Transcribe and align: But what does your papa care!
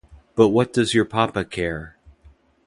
But 0.33 0.47
what 0.47 0.73
does 0.73 0.95
your 0.95 1.05
papa 1.05 1.45
care! 1.45 1.95